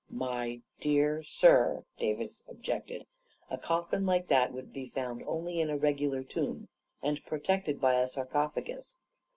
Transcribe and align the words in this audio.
44 0.09 0.27
My 0.27 0.61
dear 0.79 1.21
sir," 1.21 1.85
Davis 1.99 2.43
objected, 2.49 3.05
44 3.49 3.55
a 3.55 3.57
coffin 3.61 4.05
like 4.07 4.29
that 4.29 4.51
would 4.51 4.73
be 4.73 4.89
found 4.89 5.21
only 5.27 5.61
in 5.61 5.69
a 5.69 5.77
regular 5.77 6.23
tomb, 6.23 6.69
and 7.03 7.23
pro 7.23 7.39
tected 7.39 7.79
by 7.79 8.01
a 8.01 8.07
sarcophagus. 8.07 8.97